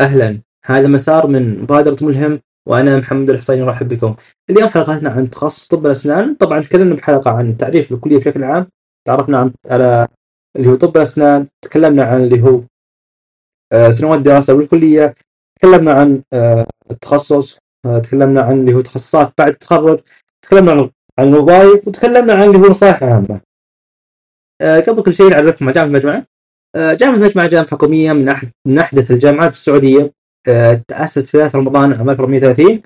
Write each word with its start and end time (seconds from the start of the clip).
أهلا. 0.00 0.40
هذا 0.64 0.88
مسار 0.88 1.26
من 1.26 1.62
مبادرة 1.62 1.96
ملهم 2.06 2.40
وأنا 2.68 2.96
محمد 2.96 3.30
الحصيني 3.30 3.62
أرحب 3.62 3.88
بكم. 3.88 4.14
اليوم 4.50 4.68
حلقتنا 4.68 5.10
عن 5.10 5.30
تخصص 5.30 5.66
طب 5.66 5.86
الأسنان. 5.86 6.34
طبعا 6.34 6.60
تكلمنا 6.60 6.94
بحلقة 6.94 7.30
عن 7.30 7.56
تعريف 7.56 7.92
الكلية 7.92 8.18
بشكل 8.18 8.44
عام. 8.44 8.66
تعرفنا 9.06 9.38
عن 9.38 9.52
على 9.66 10.08
اللي 10.56 10.68
هو 10.68 10.74
طب 10.74 10.96
الأسنان. 10.96 11.46
تكلمنا 11.64 12.04
عن 12.04 12.22
اللي 12.24 12.42
هو 12.42 12.60
آه، 13.72 13.90
سنوات 13.90 14.18
الدراسة 14.18 14.54
بالكلية. 14.54 15.14
تكلمنا 15.60 15.92
عن 15.92 16.22
آه، 16.32 16.66
التخصص. 16.90 17.58
آه، 17.86 17.98
تكلمنا 17.98 18.40
عن 18.42 18.60
اللي 18.60 18.74
هو 18.74 18.80
تخصصات 18.80 19.32
بعد 19.38 19.48
التخرج. 19.52 20.00
تكلمنا 20.42 20.72
عن 20.72 20.90
عن 21.18 21.28
الوظائف. 21.28 21.88
وتكلمنا 21.88 22.32
عن 22.34 22.42
اللي 22.42 22.58
هو 22.58 22.66
نصائح 22.66 23.02
عامة 23.02 23.40
قبل 24.88 25.02
كل 25.02 25.12
شيء 25.12 25.30
نعرفكم 25.30 25.64
على 25.64 25.74
جامعة 25.74 25.86
المجمع 25.86 26.22
جامعة 26.76 27.14
المجمع 27.16 27.46
جامعة 27.46 27.70
حكومية 27.70 28.12
من 28.12 28.34
من 28.66 28.78
أحدث 28.78 29.10
الجامعات 29.10 29.52
في 29.52 29.58
السعودية. 29.58 30.12
آه، 30.48 30.82
تأسست 30.88 31.26
في 31.26 31.32
3 31.32 31.58
رمضان 31.58 31.92
عام 31.92 32.10
1430 32.10 32.82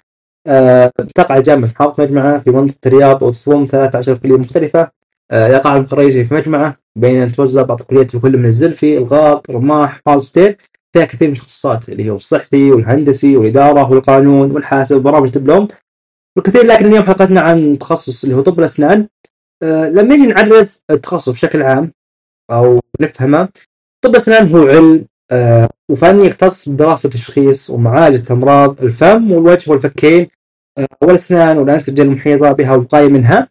آه، 0.46 0.92
تقع 1.14 1.36
الجامعة 1.36 1.66
في 1.66 1.74
محافظة 1.74 2.02
مجمعة 2.02 2.38
في 2.38 2.50
منطقة 2.50 2.78
الرياض 2.86 3.22
وتضم 3.22 3.64
13 3.64 4.16
كلية 4.16 4.36
مختلفة. 4.36 4.90
آه، 5.30 5.48
يقع 5.48 5.76
الرئيسي 5.76 6.24
في 6.24 6.34
مجمعة 6.34 6.76
بين 6.96 7.20
أن 7.20 7.32
توزع 7.32 7.62
بعض 7.62 7.80
الكليات 7.80 8.10
في 8.10 8.18
كل 8.18 8.38
من 8.38 8.44
الزلفي 8.44 8.98
الغاط 8.98 9.50
رماح 9.50 10.00
فالستير 10.06 10.56
فيها 10.92 11.04
كثير 11.04 11.28
من 11.28 11.34
التخصصات 11.34 11.88
اللي 11.88 12.10
هو 12.10 12.16
الصحي 12.16 12.70
والهندسي 12.70 13.36
والإدارة 13.36 13.90
والقانون 13.90 14.50
والحاسب 14.50 14.96
وبرامج 14.96 15.30
دبلوم 15.30 15.68
والكثير 16.36 16.62
لكن 16.66 16.86
اليوم 16.86 17.04
حلقتنا 17.04 17.40
عن 17.40 17.78
تخصص 17.78 18.24
اللي 18.24 18.36
هو 18.36 18.40
طب 18.40 18.58
الأسنان. 18.58 19.08
لما 19.62 20.02
نجي 20.02 20.26
نعرف 20.26 20.80
التخصص 20.90 21.28
بشكل 21.28 21.62
عام 21.62 21.92
أو 22.50 22.80
نفهمه 23.00 23.48
طب 24.04 24.10
الأسنان 24.10 24.46
هو 24.46 24.66
علم 24.68 25.06
آه، 25.32 25.68
وفن 25.90 26.20
يختص 26.20 26.68
بدراسة 26.68 27.08
تشخيص 27.08 27.70
ومعالجة 27.70 28.32
أمراض 28.32 28.82
الفم 28.82 29.32
والوجه 29.32 29.70
والفكين 29.70 30.28
آه، 30.78 30.86
والأسنان 31.02 31.58
والأنسجة 31.58 32.02
المحيطة 32.02 32.52
بها 32.52 32.72
والوقاية 32.72 33.08
منها. 33.08 33.48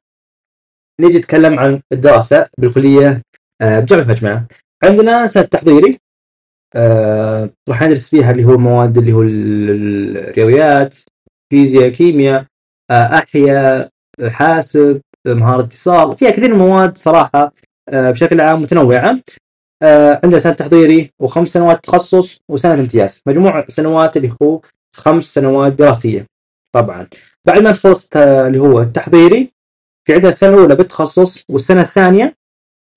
نيجي 1.02 1.18
نتكلم 1.18 1.60
عن 1.60 1.82
الدراسة 1.92 2.46
بالكلية 2.58 3.22
آه، 3.62 3.80
بجامعة 3.80 4.04
مجمعة 4.04 4.48
عندنا 4.84 5.28
سنة 5.28 5.44
تحضيري 5.44 6.00
راح 7.70 7.84
ندرس 7.84 8.10
فيها 8.10 8.32
اللي 8.32 8.46
هو 8.46 8.54
المواد 8.54 8.98
اللي 8.98 9.14
هو 9.14 9.22
الرياضيات 9.22 10.98
فيزياء 11.50 11.90
كيمياء 11.90 12.46
أحياء 12.92 13.90
حاسب 14.28 15.02
مهارة 15.28 15.62
اتصال 15.62 16.16
فيها 16.16 16.32
كثير 16.32 16.48
من 16.48 16.54
المواد 16.54 16.98
صراحة 16.98 17.54
بشكل 17.94 18.42
عام 18.42 18.62
متنوعة. 18.62 19.20
آه 19.82 20.22
عنده 20.24 20.38
سنه 20.38 20.54
تحضيري 20.54 21.12
وخمس 21.20 21.50
سنوات 21.50 21.84
تخصص 21.84 22.40
وسنه 22.50 22.74
امتياز. 22.74 23.22
مجموع 23.28 23.66
سنوات 23.68 24.18
اللي 24.18 24.34
هو 24.42 24.62
خمس 24.96 25.24
سنوات 25.24 25.74
دراسية 25.74 26.26
طبعا. 26.76 27.08
بعد 27.46 27.62
ما 27.62 27.72
تخلص 27.72 28.10
اللي 28.16 28.60
هو 28.60 28.80
التحضيري 28.82 29.52
في 30.08 30.14
عندنا 30.14 30.30
السنة 30.30 30.50
الأولى 30.54 30.76
بالتخصص 30.76 31.44
والسنة 31.50 31.82
الثانية 31.82 32.36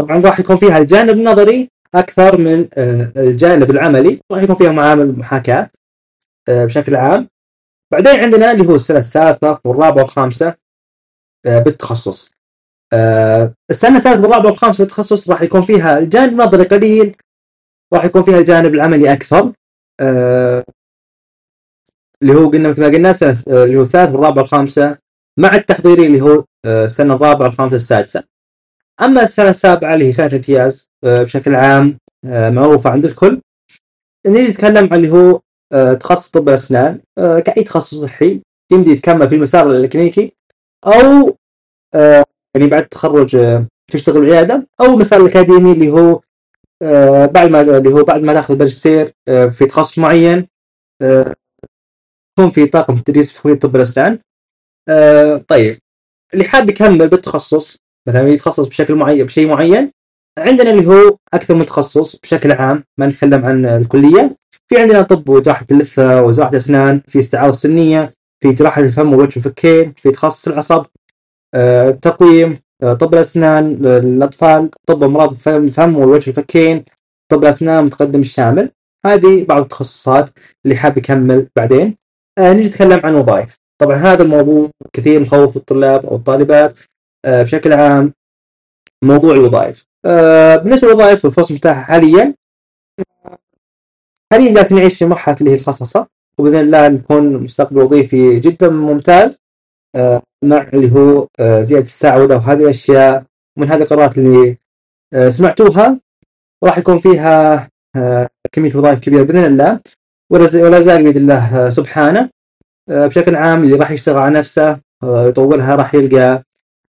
طبعا 0.00 0.20
راح 0.20 0.40
يكون 0.40 0.56
فيها 0.56 0.78
الجانب 0.78 1.10
النظري 1.10 1.70
أكثر 1.94 2.38
من 2.38 2.68
آه 2.74 3.12
الجانب 3.16 3.70
العملي 3.70 4.20
راح 4.32 4.42
يكون 4.42 4.56
فيها 4.56 4.72
معامل 4.72 5.18
محاكاة 5.18 5.70
آه 6.48 6.64
بشكل 6.64 6.96
عام. 6.96 7.28
بعدين 7.92 8.20
عندنا 8.20 8.52
اللي 8.52 8.66
هو 8.66 8.74
السنة 8.74 8.98
الثالثة 8.98 9.60
والرابعة 9.64 10.02
والخامسة 10.02 10.54
آه، 11.46 11.58
بالتخصص. 11.58 12.30
آه 12.30 12.35
السنة 13.70 13.96
الثالثة 13.98 14.22
والرابعه 14.22 14.46
والخامسه 14.46 14.78
بالتخصص 14.78 15.30
راح 15.30 15.42
يكون 15.42 15.62
فيها 15.62 15.98
الجانب 15.98 16.32
النظري 16.32 16.64
قليل 16.64 17.16
راح 17.94 18.04
يكون 18.04 18.22
فيها 18.22 18.38
الجانب 18.38 18.74
العملي 18.74 19.12
أكثر. 19.12 19.52
آه 20.00 20.64
اللي 22.22 22.34
هو 22.34 22.48
قلنا 22.48 22.68
مثل 22.68 22.80
ما 22.82 22.86
قلنا 22.86 23.10
آه، 23.48 23.64
اللي 23.64 23.76
هو 23.76 23.82
الثالث 23.82 24.12
والرابعه 24.12 24.42
والخامسه 24.42 24.98
مع 25.38 25.54
التحضيري 25.54 26.06
اللي 26.06 26.20
هو 26.20 26.44
آه، 26.64 26.84
السنة 26.84 27.14
الرابعه 27.14 27.46
والخامسه 27.46 27.76
السادسة. 27.76 28.24
أما 29.02 29.22
السنة 29.22 29.50
السابعة 29.50 29.94
اللي 29.94 30.04
هي 30.04 30.12
سنة 30.12 30.30
امتياز 30.32 30.90
آه، 31.04 31.22
بشكل 31.22 31.54
عام 31.54 31.98
معروفة 32.26 32.90
عند 32.90 33.04
الكل. 33.04 33.40
نيجي 34.26 34.52
نتكلم 34.52 34.88
عن 34.92 35.04
اللي 35.04 35.10
هو 35.10 35.40
تخصص 35.94 36.30
طب 36.30 36.48
الاسنان 36.48 37.00
كأي 37.16 37.62
تخصص 37.62 37.94
صحي 37.94 38.40
يمدي 38.72 38.90
يتكمل 38.90 39.28
في 39.28 39.34
المسار 39.34 39.70
الكلينيكي 39.70 40.32
أو 40.86 41.36
يعني 42.56 42.70
بعد 42.70 42.82
التخرج 42.82 43.36
آه، 43.36 43.66
تشتغل 43.92 44.20
بالعياده 44.20 44.68
أو 44.80 44.86
المسار 44.86 45.20
الأكاديمي 45.20 45.72
اللي 45.72 45.90
هو 45.90 46.20
آه، 46.82 47.26
بعد 47.26 47.50
ما 47.50 47.60
اللي 47.60 47.92
هو 47.92 48.04
بعد 48.04 48.22
ما 48.22 48.34
تاخذ 48.34 48.58
ماجستير 48.58 49.12
آه، 49.28 49.46
في 49.46 49.66
تخصص 49.66 49.98
معين 49.98 50.46
يكون 52.38 52.50
في 52.50 52.66
طاقم 52.66 52.96
تدريس 52.96 53.32
في 53.32 53.54
طب 53.54 53.76
الاسنان 53.76 54.18
طيب 55.48 55.78
اللي 56.34 56.44
حاب 56.44 56.70
يكمل 56.70 57.08
بالتخصص 57.08 57.78
مثلا 58.08 58.28
يتخصص 58.28 58.66
بشكل 58.66 58.94
معين 58.94 59.24
بشيء 59.24 59.48
معين 59.48 59.92
عندنا 60.38 60.70
اللي 60.70 60.86
هو 60.86 61.16
أكثر 61.34 61.54
من 61.54 61.66
تخصص 61.66 62.16
بشكل 62.16 62.52
عام 62.52 62.84
ما 62.98 63.06
نتكلم 63.06 63.44
عن 63.44 63.66
الكلية. 63.66 64.36
في 64.68 64.80
عندنا 64.80 65.02
طب 65.02 65.28
وجراحة 65.28 65.66
اللثة 65.70 66.22
وجراحة 66.22 66.50
الأسنان 66.50 67.00
في 67.08 67.18
استعاضه 67.18 67.52
سنية 67.52 68.12
في 68.42 68.52
جراحة 68.52 68.82
الفم 68.82 69.12
والوجه 69.12 69.32
والفكين 69.36 69.92
في 69.96 70.10
تخصص 70.10 70.48
العصب 70.48 70.86
تقويم 71.90 72.58
آه، 72.82 72.92
طب 72.92 73.14
الأسنان 73.14 73.72
للأطفال 73.74 74.70
طب 74.86 75.04
أمراض 75.04 75.48
الفم 75.48 75.96
والوجه 75.96 76.30
الفكين 76.30 76.84
طب 77.32 77.42
الأسنان 77.44 77.84
متقدم 77.84 78.20
الشامل 78.20 78.70
هذه 79.06 79.44
بعض 79.44 79.62
التخصصات 79.62 80.30
اللي 80.64 80.76
حاب 80.76 80.98
يكمل 80.98 81.48
بعدين. 81.56 81.96
آه 82.38 82.52
نجي 82.52 82.68
نتكلم 82.68 83.00
عن 83.04 83.14
وظائف. 83.14 83.56
طبعا 83.80 83.96
هذا 83.96 84.22
الموضوع 84.22 84.70
كثير 84.92 85.20
مخوف 85.20 85.56
الطلاب 85.56 86.06
أو 86.06 86.16
الطالبات 86.16 86.78
آه 87.24 87.42
بشكل 87.42 87.72
عام 87.72 88.12
موضوع 89.04 89.32
الوظائف. 89.34 89.84
آه 90.06 90.56
بالنسبة 90.56 90.88
للوظائف 90.88 91.24
والفرص 91.24 91.50
المتاحة 91.50 91.82
حاليا 91.82 92.34
حاليا 94.32 94.54
جالسين 94.54 94.78
نعيش 94.78 94.98
في 94.98 95.04
مرحلة 95.04 95.36
اللي 95.40 95.50
هي 95.50 95.54
الخصصة 95.54 96.06
وبإذن 96.38 96.60
الله 96.60 96.88
نكون 96.88 97.36
مستقبل 97.36 97.78
وظيفي 97.82 98.40
جدا 98.40 98.68
ممتاز. 98.68 99.38
آه، 99.96 100.22
مع 100.44 100.68
اللي 100.74 100.92
هو 100.92 101.26
آه، 101.40 101.62
زيادة 101.62 101.82
السعوده 101.84 102.36
وهذه 102.36 102.62
الأشياء 102.62 103.24
من 103.58 103.68
هذه 103.70 103.82
القرارات 103.82 104.18
اللي 104.18 104.58
آه، 105.14 105.28
سمعتوها. 105.28 106.00
وراح 106.62 106.78
يكون 106.78 106.98
فيها 106.98 107.68
كمية 108.52 108.76
وظائف 108.76 108.98
كبيرة 108.98 109.22
بإذن 109.22 109.44
الله. 109.44 109.80
ولا 110.30 110.80
زال 110.80 111.02
بيد 111.02 111.16
الله 111.16 111.70
سبحانه. 111.70 112.30
بشكل 112.88 113.34
عام 113.36 113.64
اللي 113.64 113.76
راح 113.76 113.90
يشتغل 113.90 114.18
على 114.18 114.38
نفسه 114.38 114.80
يطورها 115.04 115.76
راح 115.76 115.94
يلقى 115.94 116.42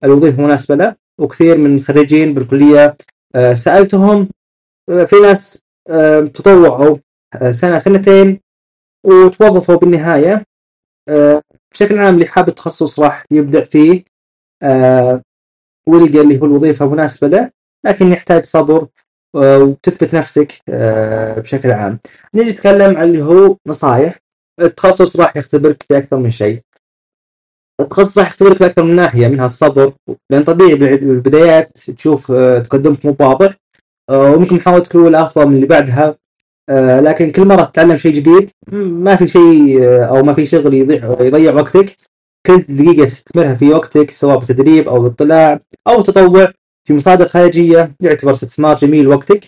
الوظيفة 0.04 0.38
المناسبة 0.38 0.74
له. 0.74 0.94
وكثير 1.20 1.58
من 1.58 1.76
الخريجين 1.76 2.34
بالكلية 2.34 2.96
سألتهم 3.52 4.28
في 5.06 5.16
ناس 5.22 5.62
تطوعوا 6.34 6.96
سنة 7.50 7.78
سنتين 7.78 8.40
وتوظفوا 9.04 9.76
بالنهاية 9.76 10.44
بشكل 11.76 11.98
عام 11.98 12.14
اللي 12.14 12.26
حاب 12.26 12.48
التخصص 12.48 13.00
راح 13.00 13.24
يبدع 13.30 13.64
فيه 13.64 14.04
آه 14.62 15.22
ويلقى 15.88 16.20
اللي 16.20 16.40
هو 16.40 16.44
الوظيفة 16.44 16.84
المناسبة 16.84 17.28
له 17.28 17.50
لكن 17.86 18.12
يحتاج 18.12 18.44
صبر 18.44 18.86
آه 19.36 19.58
وتثبت 19.58 20.14
نفسك 20.14 20.52
آه 20.68 21.40
بشكل 21.40 21.70
عام. 21.70 21.98
نجي 22.34 22.50
نتكلم 22.50 22.96
عن 22.96 23.08
اللي 23.08 23.22
هو 23.22 23.56
نصائح 23.68 24.18
التخصص 24.60 25.16
راح 25.16 25.36
يختبرك 25.36 25.82
في 25.82 25.98
أكثر 25.98 26.16
من 26.16 26.30
شيء. 26.30 26.60
التخصص 27.80 28.18
راح 28.18 28.26
يختبرك 28.26 28.56
في 28.56 28.66
أكثر 28.66 28.84
من 28.84 28.96
ناحية 28.96 29.28
منها 29.28 29.46
الصبر 29.46 29.92
لأن 30.30 30.44
طبيعي 30.44 30.74
بالبدايات 30.74 31.78
تشوف 31.78 32.32
آه، 32.32 32.58
تقدمك 32.58 33.06
مو 33.06 33.16
واضح 33.20 33.54
آه، 34.10 34.30
وممكن 34.32 34.56
محاولتك 34.56 34.94
الأولى 34.94 35.22
أفضل 35.22 35.46
من 35.46 35.54
اللي 35.56 35.66
بعدها. 35.66 36.16
آه، 36.68 37.00
لكن 37.00 37.30
كل 37.30 37.44
مرة 37.44 37.64
تتعلم 37.64 37.96
شيء 37.96 38.12
جديد 38.14 38.50
ما 38.72 39.16
في 39.16 39.28
شيء 39.28 39.84
آه، 39.84 40.04
أو 40.04 40.22
ما 40.22 40.32
في 40.32 40.46
شغل 40.46 40.74
يضيع 40.74 41.16
يضيع 41.20 41.54
وقتك. 41.54 41.96
كل 42.46 42.58
دقيقة 42.58 43.04
تستثمرها 43.04 43.54
في 43.54 43.70
وقتك 43.70 44.10
سواء 44.10 44.38
بالتدريب 44.38 44.88
أو 44.88 45.00
بالاطلاع 45.00 45.60
أو 45.88 46.00
تطوع 46.02 46.52
في 46.84 46.94
مصادر 46.94 47.26
خارجية 47.26 47.92
يعتبر 48.00 48.30
استثمار 48.30 48.76
جميل 48.76 49.08
وقتك. 49.08 49.44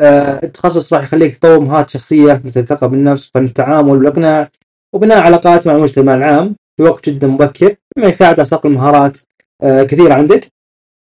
آه، 0.00 0.40
التخصص 0.44 0.92
راح 0.92 1.02
يخليك 1.02 1.36
تطور 1.36 1.60
مهارات 1.60 1.90
شخصية 1.90 2.42
مثل 2.44 2.60
الثقه 2.60 2.86
بالنفس 2.86 3.30
فن 3.34 3.44
التعامل 3.44 3.90
والإقناع 3.90 4.50
وبناء 4.94 5.18
علاقات 5.20 5.66
مع 5.66 5.74
المجتمع 5.74 6.14
العام 6.14 6.56
في 6.76 6.82
وقت 6.82 7.08
جدا 7.08 7.26
مبكر 7.26 7.74
مما 7.96 8.06
يساعد 8.06 8.34
على 8.40 8.44
صقل 8.44 8.70
مهارات 8.70 9.18
كثيره 9.62 10.14
عندك. 10.14 10.52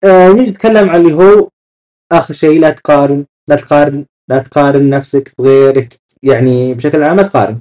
نيجي 0.04 0.50
نتكلم 0.50 0.90
عن 0.90 1.00
اللي 1.00 1.14
هو 1.14 1.48
آخر 2.12 2.34
شيء 2.34 2.60
لا 2.60 2.70
تقارن 2.70 3.24
لا 3.48 3.56
تقارن. 3.56 4.04
لا 4.28 4.38
تقارن 4.38 4.90
نفسك 4.90 5.32
بغيرك 5.38 5.94
يعني 6.22 6.74
بشكل 6.74 7.02
عام 7.02 7.16
ما 7.16 7.22
تقارن. 7.22 7.60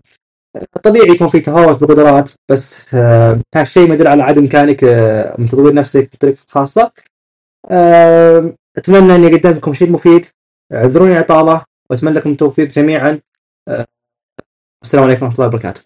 طبيعي 0.83 1.09
يكون 1.09 1.27
في 1.27 1.39
تفاوت 1.39 1.79
بالقدرات 1.81 2.29
بس 2.51 2.95
آه 2.95 3.39
هالشيء 3.55 3.87
ما 3.87 3.93
يدل 3.93 4.07
على 4.07 4.23
عدم 4.23 4.41
امكانك 4.41 4.83
آه 4.83 5.35
من 5.39 5.47
تطوير 5.47 5.73
نفسك 5.73 6.09
بطريقتك 6.13 6.45
الخاصه 6.47 6.91
آه 7.71 8.53
أتمنى 8.77 9.15
اني 9.15 9.27
قدمت 9.27 9.57
لكم 9.57 9.73
شيء 9.73 9.91
مفيد. 9.91 10.25
اعذروني 10.73 11.17
اعطاله 11.17 11.63
وأتمنى 11.89 12.15
لكم 12.15 12.31
التوفيق 12.31 12.67
جميعا. 12.67 13.19
آه 13.67 13.85
والسلام 14.83 15.03
عليكم 15.03 15.25
ورحمة 15.25 15.35
الله 15.35 15.47
وبركاته. 15.47 15.81